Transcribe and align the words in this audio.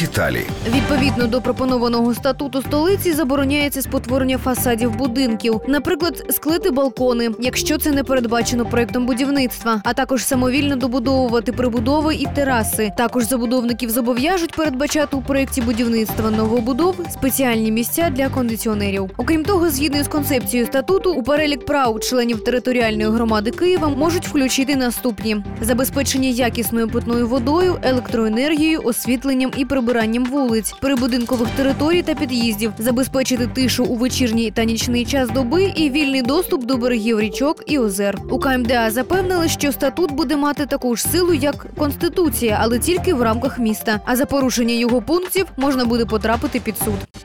Деталі. 0.00 0.46
Відповідно 0.74 1.26
до 1.26 1.40
пропонованого 1.40 2.14
статуту 2.14 2.62
столиці 2.62 3.12
забороняється 3.12 3.82
спотворення 3.82 4.38
фасадів 4.38 4.96
будинків, 4.96 5.60
наприклад, 5.68 6.24
склити 6.30 6.70
балкони, 6.70 7.30
якщо 7.40 7.78
це 7.78 7.90
не 7.92 8.04
передбачено 8.04 8.66
проектом 8.66 9.06
будівництва, 9.06 9.80
а 9.84 9.94
також 9.94 10.24
самовільно 10.24 10.76
добудовувати 10.76 11.52
прибудови 11.52 12.14
і 12.14 12.26
тераси. 12.34 12.92
Також 12.96 13.24
забудовників 13.28 13.90
зобов'яжуть 13.90 14.56
передбачати 14.56 15.16
у 15.16 15.22
проєкті 15.22 15.62
будівництва 15.62 16.30
новобудов 16.30 16.94
спеціальні 17.10 17.72
місця 17.72 18.10
для 18.10 18.28
кондиціонерів. 18.28 19.10
Окрім 19.16 19.44
того, 19.44 19.70
згідно 19.70 20.04
з 20.04 20.08
концепцією 20.08 20.66
статуту, 20.66 21.12
у 21.12 21.22
перелік 21.22 21.66
прав 21.66 22.00
членів 22.00 22.44
територіальної 22.44 23.10
громади 23.10 23.50
Києва 23.50 23.88
можуть 23.88 24.28
включити 24.28 24.76
наступні: 24.76 25.36
забезпечення 25.60 26.28
якісною 26.28 26.88
питною 26.88 27.28
водою, 27.28 27.78
електроенергією, 27.82 28.80
освітленням 28.84 29.50
і 29.56 29.64
прибиранням 29.86 30.24
вулиць, 30.24 30.72
прибудинкових 30.80 31.48
територій 31.56 32.02
та 32.02 32.14
під'їздів, 32.14 32.72
забезпечити 32.78 33.46
тишу 33.46 33.84
у 33.84 33.96
вечірній 33.96 34.50
та 34.50 34.64
нічний 34.64 35.04
час 35.04 35.30
доби 35.30 35.72
і 35.76 35.90
вільний 35.90 36.22
доступ 36.22 36.64
до 36.64 36.76
берегів 36.76 37.20
річок 37.20 37.62
і 37.66 37.78
озер. 37.78 38.18
У 38.30 38.38
КМДА 38.38 38.90
запевнили, 38.90 39.48
що 39.48 39.72
статут 39.72 40.12
буде 40.12 40.36
мати 40.36 40.66
таку 40.66 40.96
ж 40.96 41.02
силу, 41.02 41.34
як 41.34 41.66
конституція, 41.78 42.58
але 42.62 42.78
тільки 42.78 43.14
в 43.14 43.22
рамках 43.22 43.58
міста. 43.58 44.00
А 44.04 44.16
за 44.16 44.26
порушення 44.26 44.74
його 44.74 45.02
пунктів 45.02 45.46
можна 45.56 45.84
буде 45.84 46.04
потрапити 46.04 46.60
під 46.60 46.78
суд. 46.78 47.15